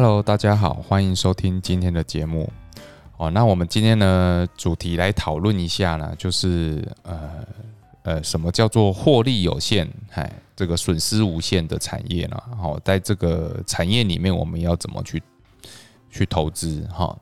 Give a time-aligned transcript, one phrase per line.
[0.00, 2.48] Hello，大家好，欢迎收听今天的节目。
[3.16, 7.44] 哦，那我们今天呢主题来讨论一下呢，就是呃
[8.04, 12.40] 呃，什么叫做获利有限，嗨，这个损失无限的产业呢？
[12.56, 15.20] 好，在这个产业里面，我们要怎么去
[16.08, 16.86] 去投资？
[16.92, 17.18] 哈，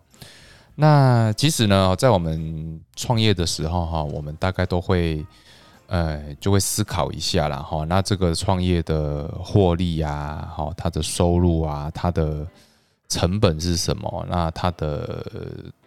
[0.75, 5.25] 那其实呢，在我们创业的时候，哈，我们大概都会。
[5.89, 12.45] 呃，就会思考一下啦，哈，那这个创业的获利啊，哈，它的收入啊，它的
[13.09, 14.27] 成本是什么？
[14.29, 15.27] 那它的，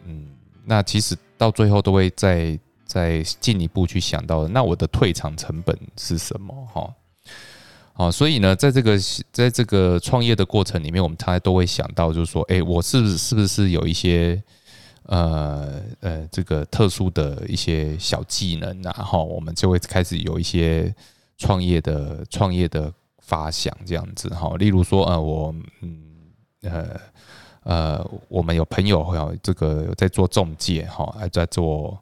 [0.05, 0.27] 嗯，
[0.66, 6.54] 那其实到最后都会再再进一步去想到，那我的退场成本是什么？
[6.74, 6.94] 哈，
[7.94, 8.98] 好，所以呢，在这个
[9.32, 14.41] 在这个创业的过程里面，我们常常都会想到，就是说，哎，我是不是是不是有一些。
[15.05, 20.93] 呃呃，这个特殊的一些小技能，然后我们就会开始有一些
[21.36, 24.55] 创业的创业的发想，这样子哈。
[24.58, 25.99] 例如说，呃，我嗯
[26.62, 26.99] 呃
[27.63, 31.98] 呃，我们有朋友哈这个在做中介哈，还在做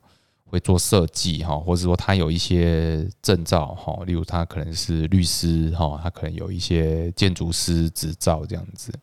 [0.46, 8.94] 会做设计哈，或者说他有一些证照哈，例如他可能是律师哈，他可能有一些建筑师执照这样子，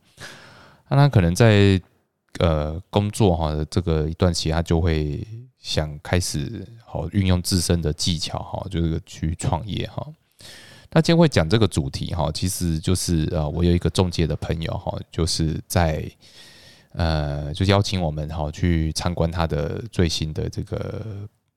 [0.89, 1.81] 那他可能在。
[2.41, 5.25] 呃，工作哈，这个一段期间，他就会
[5.61, 10.05] 想开始好运用自身的技巧哈，就是去创业哈。
[10.95, 16.09] 那今天会讲这个主题哈，其实就是呃，我有一个中介的朋友哈，就是在
[16.93, 21.05] 呃，就邀请我们哈去参观他的最新的这个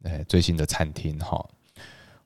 [0.03, 1.37] 呃最新的餐厅哈。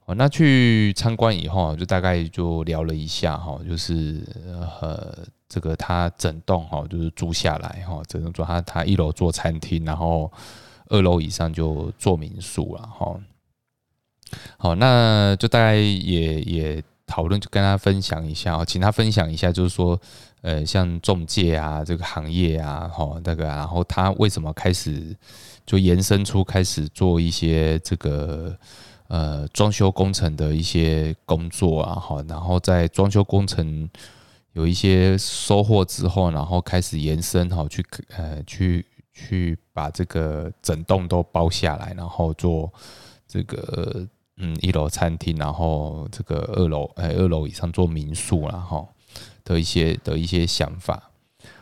[0.06, 5.28] 哦，那去参观以后，就大概就聊了一下哈，就是呃。
[5.54, 10.32] 这个他整栋哈，就是租下来哈，整栋做他他一楼做餐厅，然后
[10.88, 13.20] 二楼以上就做民宿了哈。
[14.56, 20.00] 好，那就大概也也讨论，就跟他分享一下，请他分享一下，就是说，
[20.42, 25.14] 呃，像中介啊这个行业啊，哈，那个，然后他为什么开始
[25.66, 28.58] 就延伸出开始做一些这个
[29.10, 33.90] 呃装修工程的一些工作啊，哈，然后在装修工程。
[34.54, 37.86] 有一些收获之后，然后开始延伸哈，去
[38.18, 42.70] 呃去去把这个整栋都包下来，然后做
[43.26, 44.06] 这个
[44.42, 48.84] 嗯一楼餐厅，然后这个二楼呃二楼以上做民宿了哈
[49.44, 51.12] 的一些的一些想法。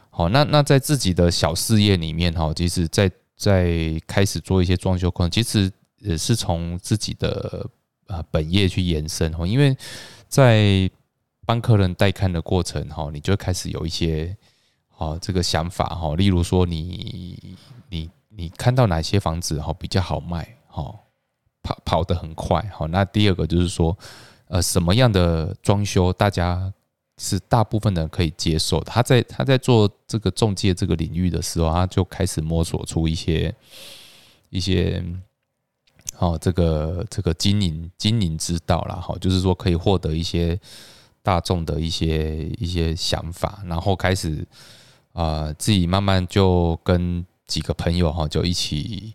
[0.10, 7.70] 好，那那在自己的小事业里面哈，其实，在在开始做一些装修工，其实也是从自己的
[8.08, 9.76] 呃本业去延伸哈，因为
[10.28, 10.90] 在
[11.46, 14.36] 帮客人带看的过程，哈，你就开始有一些，
[14.88, 17.58] 好这个想法，哈，例如说，你
[17.90, 20.94] 你你看到哪些房子，哈，比较好卖，哈，
[21.70, 23.96] 跑跑得很快，好，那第二个就是说，
[24.48, 26.74] 呃，什么样的装修，大家
[27.18, 28.84] 是大部分的人可以接受。
[28.84, 33.54] 他在他在做这个中介这个领域的时候，他就开始摸索出一些
[34.50, 35.04] 一些，
[36.16, 40.60] 好这个这个经营经营之道啦，好，就是说可以获得一些。
[41.22, 44.48] 大众的一些一些想法，然后开始
[45.12, 49.14] 啊，自己慢慢就跟几个朋友哈，就一起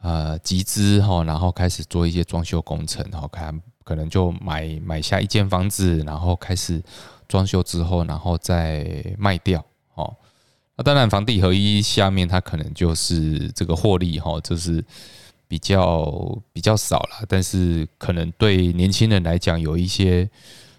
[0.00, 6.82] 呃集资哈，然后开始做一些装修工程，然后看可能就买买下一间房子，然后开始
[7.28, 10.14] 装修之后，然后再卖掉哦。
[10.76, 14.84] 那当然，房地合一下面它可能就是这个获利哈，就是
[15.46, 20.28] 比较比较少了，但是可能对年轻人来讲有一些。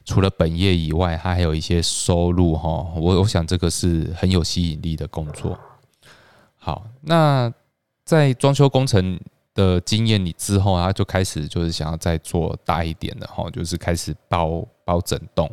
[0.03, 2.67] 除了本业以外，他还有一些收入哈。
[2.95, 5.57] 我我想这个是很有吸引力的工作。
[6.57, 7.53] 好，那
[8.11, 9.17] 在装修工程
[9.53, 15.49] 的经验里之后，他就开始就是想要再做大一点的哈，就是开始包包整栋，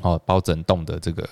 [0.00, 1.28] 哦，包整栋的这个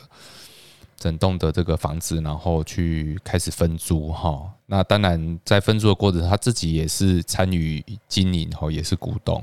[0.97, 4.53] 整栋的这个房子，然后去开始分租哈。
[4.67, 9.43] 那当然在分租的过程，他自己也是参与经营哈，也是股东。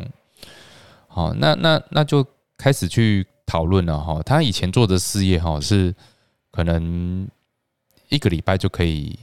[1.08, 2.24] 好，那那那就。
[2.60, 5.94] 开始去讨论了哈，他以前做的事业哈是
[6.50, 7.30] 可能
[8.10, 9.16] 一个礼拜就可以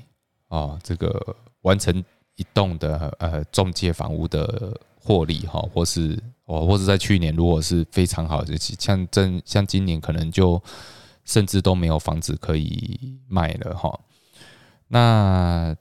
[0.49, 2.03] 哦，这个完成
[2.37, 10.63] 一栋的呃中介房屋的获利哈，或是哦，或者在去年如果是非常好的，像正像今年可能就
[11.25, 13.99] 甚至都没有房子可以卖了哈。
[14.89, 15.77] 那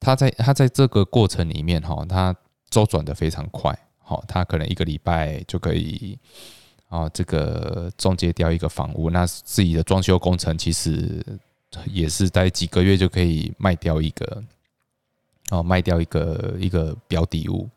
[0.00, 2.34] 他在他在这个过程里面哈，他
[2.70, 6.18] 周转的非常快，好，他可能一个礼拜就可以。
[6.88, 11.24] 哦，这个中介掉一个房屋，那自己的装修工程其实
[11.86, 14.42] 也是待几个月就可以卖掉一个，
[15.50, 17.68] 哦，卖掉一个一个标的物。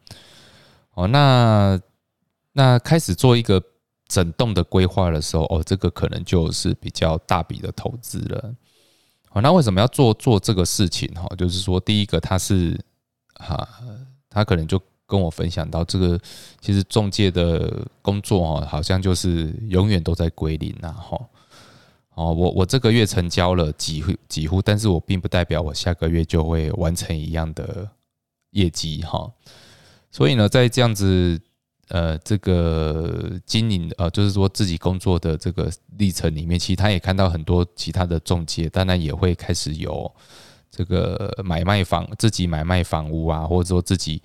[0.94, 1.80] 哦，那
[2.53, 3.62] 那开始做一个
[4.07, 8.56] 整栋的规划的时候，哦，这个可能就是比较大笔的投资了。
[9.31, 11.12] 哦，那为什么要做做这个事情？
[11.13, 12.80] 哈，就是说，第一个他是
[13.33, 13.68] 哈，
[14.30, 16.19] 他可能就跟我分享到，这个
[16.62, 21.18] 其实中介的工作哦，好像就是永远都在归零呐，哈。
[21.18, 21.30] 哦，
[22.15, 27.89] 哦我我这个月成交了几户几户，但是我并不代表我下个月就会完成一样的
[28.51, 29.29] 业绩哈。
[30.09, 31.38] 所以呢，在这样子
[31.89, 40.09] 呃这个经营呃，就是说自己工作的这个历程里面，其实他也看到很多其他的中介，当然也会开始有
[40.71, 44.21] 这个买卖房自己买卖房屋啊，或者说自己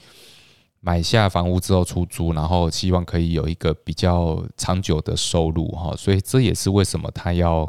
[0.79, 5.93] 买下房屋之后出租，然后希望可以有一个比较长久的收入哈。
[5.97, 7.69] 所以这也是为什么他要。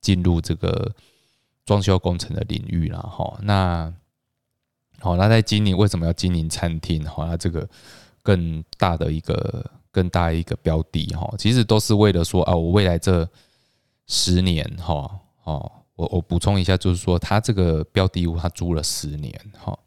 [0.00, 0.90] 进入这个
[1.66, 3.92] 装修工程的领域了哈，那
[4.98, 7.04] 好，那在经营为什么要经营餐厅？
[7.04, 7.68] 哈，那这个
[8.22, 13.28] 更大的一个更大一个标的哈，其实都是为了说啊，我未来这
[14.06, 15.10] 十年哈，
[15.44, 19.78] 哦，我我补充一下，就是说他这个标的物他租了十年哈，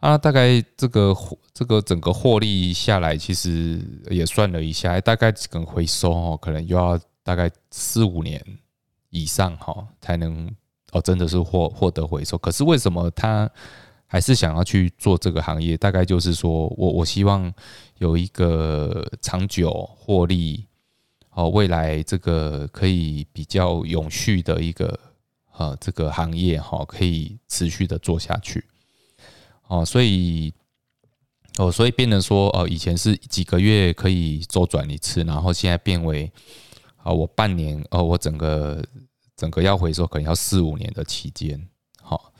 [0.00, 1.14] 啊，大概这个
[1.52, 3.80] 这个整个获利下来，其实
[4.10, 8.40] 也算了一下，大概整个回收哦，可能又要大概四五年。
[9.16, 10.54] 以上哈才能
[10.92, 12.36] 哦，真的是获获得回收。
[12.38, 13.50] 可是为什么他
[14.06, 15.76] 还是想要去做这个行业？
[15.76, 17.52] 大概就是说我我希望
[17.98, 20.66] 有一个长久获利
[21.30, 24.98] 哦，未来这个可以比较永续的一个
[25.56, 28.64] 呃这个行业哈，可以持续的做下去
[29.66, 29.84] 哦。
[29.84, 30.52] 所以
[31.58, 36.30] 哦，所以变成说哦，以前是几个月可以周转一次，然后现在变为
[37.06, 38.84] 啊，我半年哦，我整个。
[39.36, 41.62] 整个要回收可能要四五年的期间，
[42.00, 42.32] 好，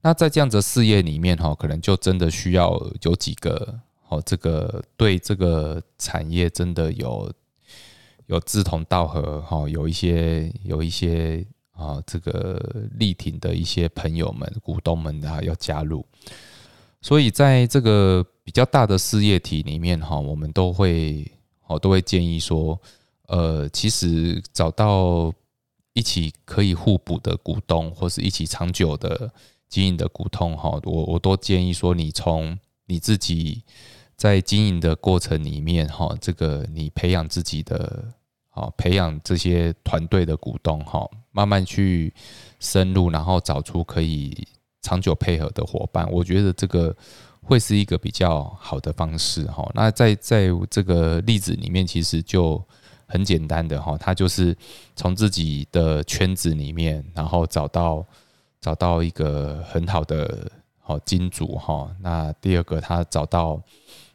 [0.00, 3.78] 那在这样子事业里面哈，可能就真的需要有几个
[4.08, 7.32] 哦，这个对这个产业真的有
[8.26, 12.60] 有志同道合哈，有一些有一些啊，这个
[12.98, 16.04] 力挺的一些朋友们、股东们啊要加入，
[17.00, 21.30] 所以在这个比较大的事业体里面哈，我们都会
[21.68, 22.76] 哦都会建议说，
[23.28, 25.32] 呃，其实找到。
[25.94, 29.30] 一起可以互补的股东，或是一起长久的
[29.68, 33.62] 经营的股东，哈，我我都建议说，你从你自己
[34.16, 38.06] 在经营的过程里面，哈，这个你培养自己的，
[38.48, 42.14] 好培养这些团队的股东，哈，慢慢去
[42.58, 44.48] 深入，然后找出可以
[44.80, 46.96] 长久配合的伙伴，我觉得这个
[47.42, 49.70] 会是一个比较好的方式，哈。
[49.74, 52.66] 那在在这个例子里面，其实就。
[53.12, 54.56] 很简单的哈，他就是
[54.96, 58.02] 从自己的圈子里面，然后找到
[58.58, 60.50] 找到一个很好的
[60.80, 61.94] 好金主哈。
[62.00, 63.60] 那第二个，他找到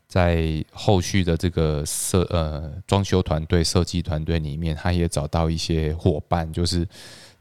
[0.08, 6.88] 在后续的这个设呃装修团队、设计团队里面，他也找到一些伙伴，就是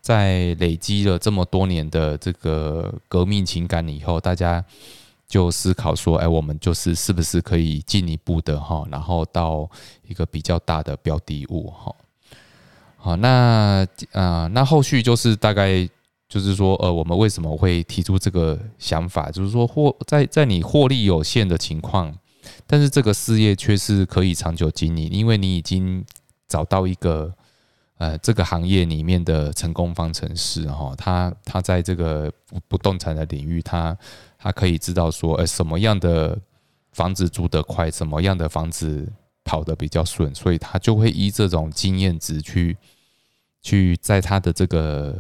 [0.03, 4.63] 在累积了这么多年的这个革命情感以后，大家。
[5.29, 9.69] 就思考说，哎，我们就是是不是可以进一步的哈，然后到
[10.07, 11.95] 一个比较大的标的物哈。
[12.97, 15.89] 好，那啊，那后续就是大概
[16.29, 19.31] 就是说，呃，我们为什么会提出这个想法？
[19.31, 22.17] 就是说，获在在你获利有限的情况，
[22.67, 26.05] 但是这个事业却是可以长久经营，因为你已经
[26.49, 27.33] 找到一个
[27.99, 30.95] 呃这个行业里面的成功方程式哈。
[30.97, 32.33] 他他在这个
[32.69, 33.97] 不动产的领域，他。
[34.39, 36.39] 他可以知道说，呃，什么样的
[36.93, 39.11] 房子租得快，什么样的房子
[39.43, 42.77] 跑得比较顺，所以他就会依这种经验值去
[43.63, 45.17] 去在他的这个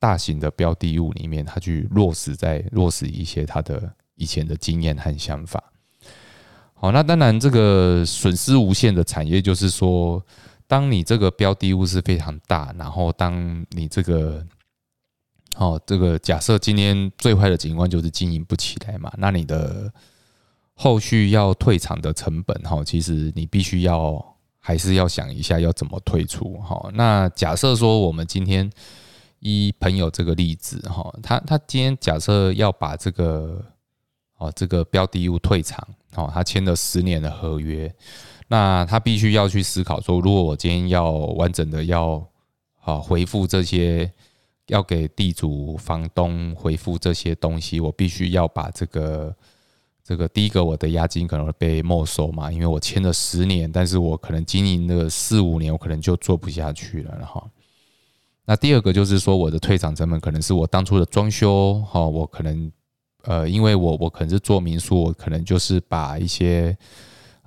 [0.00, 5.62] 大型的标的物里面，他去落实在落实一些他的以前的经验和想法。
[6.74, 10.20] 好，那当然这个损失无限的产业，就是说，
[10.66, 14.46] 当你这个标的物是非常大，然后当你这个。
[15.58, 19.90] 哦，这个假设今天最坏的情况就是经营不起来嘛，那你的
[20.74, 24.22] 后续要退场的成本，哈，其实你必须要
[24.58, 26.90] 还是要想一下要怎么退出，哈。
[26.92, 28.70] 那假设说我们今天
[29.38, 33.64] 依朋友这个例子，哈，他他今天假设要把这个
[34.36, 37.90] 哦这个标的物退场，哦，他签了十年的合约，
[38.48, 42.26] 那他必须要去思考说，如果我今天要完整的要
[42.82, 44.12] 啊回复这些。
[44.68, 49.32] 要给地主、房东回复这些东西，我必须要把这个、
[50.02, 57.48] 这个第一个，我的押金可能会被没收嘛，因为我签了十年，但是我可能经营了四五年，我可能就做不下去了哈。
[58.44, 62.72] 那第二个就是说，我的退场成本可能是我当初的装修哈，我可能
[63.22, 66.76] 呃，因为我我可能是做民宿，我可能就是把一些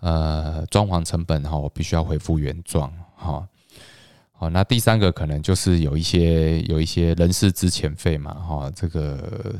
[0.01, 3.47] 呃装潢成本哈，我必须要恢复原状哈。
[4.31, 9.53] 好，那第三个可能就是有一些有一些人事之前费嘛，哈，这个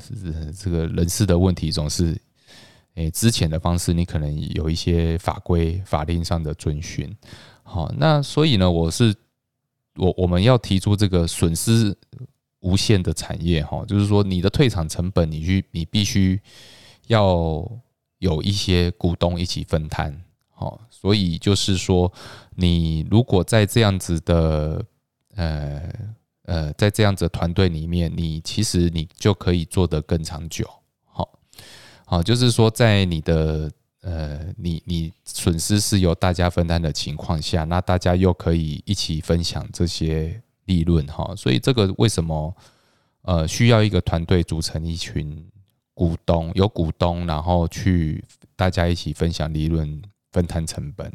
[0.57, 2.17] 这个人事的问题总是，
[2.95, 7.13] 诶，之前的方式你可能有一些法规法令上的遵循，
[7.63, 9.13] 好，那所以呢，我是
[9.95, 11.93] 我我们要提出这个损失
[12.61, 16.39] 无限的产业，哈，就是说你的退场成本，你去你必须
[17.07, 17.69] 要
[18.19, 20.23] 有一些股东一起分摊。
[20.59, 22.11] 好，所以就是说，
[22.57, 24.83] 你如果在这样子的，
[25.37, 25.89] 呃
[26.43, 30.69] 呃，在这样子的团队里面，你其实你就可以做得更长久。
[31.05, 31.29] 好，
[32.05, 41.07] 好，就是说，在你的呃，你你损失是由大家分担的情况下，那大家又可以一起分享这些利润。
[41.07, 42.53] 哈，所以这个为什么
[43.21, 45.41] 呃需要一个团队组成一群
[45.93, 48.21] 股东，有股东，然后去
[48.57, 50.01] 大家一起分享利润。
[50.31, 51.11] 分摊成本，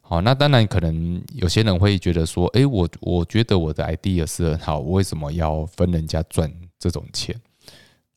[0.00, 7.40] 好，那当然可能有些人会觉得说，诶，我我觉得我的 idea 是很好，我为什么要分人家赚这种钱，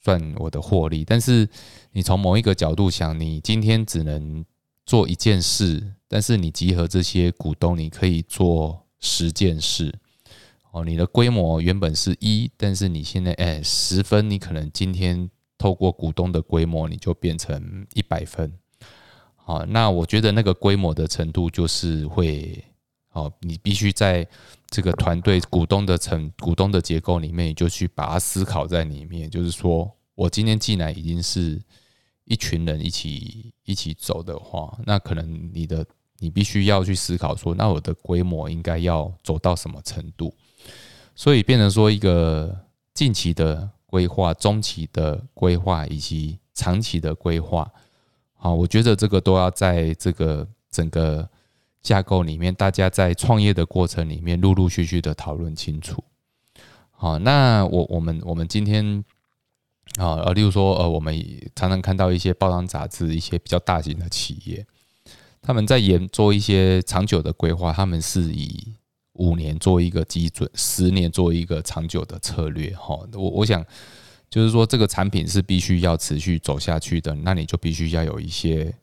[0.01, 1.05] 赚我的获利？
[1.05, 1.47] 但是
[1.91, 4.43] 你从某一个角度想，你今天只能
[4.85, 9.93] 做一件事，但是你集合这些股东，你可以做十件事。
[10.71, 18.51] 哦，你的规模原本是一，但是你现在诶十分，你可能今天透过股东的规模，你就变成一百分。
[19.47, 22.61] 好，那我觉得那个规模的程度就是会，
[23.07, 24.27] 好，你必须在
[24.69, 29.29] 这个团队股东的成股东的结构里面，你就去把它思考在里面。
[29.29, 31.57] 就是说我今天进来已经是
[32.25, 35.85] 一群人一起一起走的话，那可能你的
[36.19, 40.35] 你必须要去思考说，那我的规模应该要走到什么程度？
[41.15, 42.53] 所以变成说一个
[42.93, 47.71] 近期的规划、中期的规划以及长期的规划。
[48.39, 51.27] 好，我觉得这个都要在这个整个
[51.81, 56.03] 架构里面，大家在创业的过程里面陆陆续续的讨论清楚。
[56.91, 59.03] 好，那我我们我们今天
[59.97, 61.19] 啊呃，例如说呃，我们
[61.55, 64.65] 常常看到一些报章杂志，一些比较大型的企业，
[65.41, 68.75] 他们在研做一些长久的规划，他们是以
[69.13, 72.69] 五年做一个基准，十年做一个长久的策略。
[72.75, 73.65] 哈，我我想。
[74.29, 78.73] 就是说，这个产品是必须要持续走下去的，那你就必须要有一些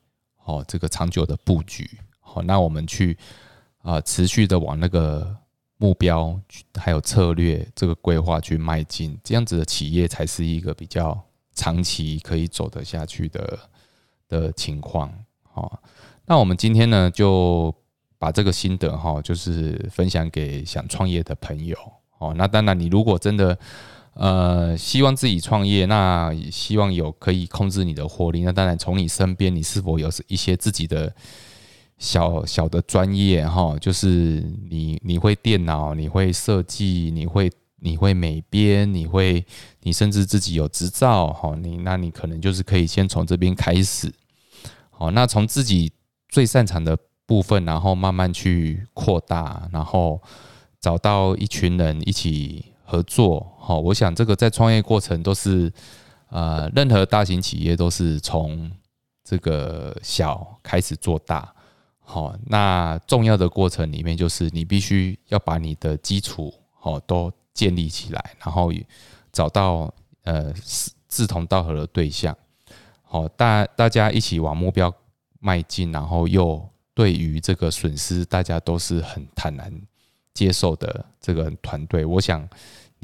[0.45, 1.87] 哦，这个长久的布局。
[2.19, 3.17] 好，那我们去
[3.83, 5.37] 啊，持续的往那个
[5.77, 6.41] 目标
[6.77, 11.23] 还有策略这个规划去迈进，这样子的企业才是一个比较
[11.55, 13.59] 长期可以走得下去的
[14.27, 15.13] 的情况。
[15.43, 15.79] 好，
[16.25, 17.73] 那我们今天呢，就
[18.19, 21.77] 把这个心得哈，就是分享给想创业的朋友。
[22.17, 23.59] 哦，那当然，你如果真的。
[24.15, 28.43] 呃，希望自己创业，那希望有可以控制你的活力。
[28.43, 31.13] 那当然，从你身边，你是否有一些自己的
[31.99, 33.77] 小小的专业哈？
[33.81, 34.41] 就是
[34.71, 39.45] 你你会电脑，你会设计，你会你会美编，你会
[39.83, 41.57] 你甚至自己有执照哈？
[41.57, 44.15] 你那你可能就是可以先从这边开始，
[44.91, 45.93] 好，那从自己
[46.29, 50.23] 最擅长的部分，然后慢慢去扩大，然后
[50.81, 52.67] 找到一群人一起。
[52.95, 55.73] 合作好，我想这个在创业过程都是，
[56.29, 58.71] 呃，任何大型企业都是从
[59.25, 61.53] 这个小开始做大，
[61.99, 68.73] 好，那重要的过程里面就是你必须要把你的基础好都建立起来，然后
[69.33, 70.53] 找到呃
[71.09, 72.37] 志同道合的对象，
[73.03, 74.95] 好，大大家一起往目标
[75.41, 79.73] 迈进，然后又对于这个损失大家都是很坦然。
[80.35, 82.45] 接受的这个团队，我想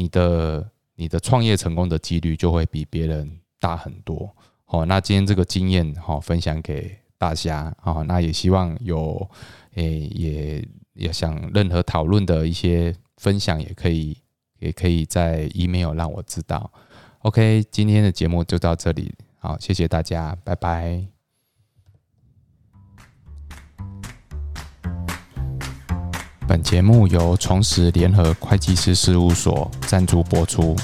[0.01, 4.35] 你的你的创业成功的几率就会比别人大很多。
[4.65, 9.29] 好，那今天这个经验好分享给大家啊，那也希望有
[9.75, 14.17] 诶也也想任何讨论的一些分享也可以
[14.59, 16.73] 也可以在 email 让我知道。
[17.19, 21.20] OK，今天的节目就到这里，好，谢谢大家，拜拜。
[26.51, 30.75] 本节目由重实联合会计师事务所赞助播出。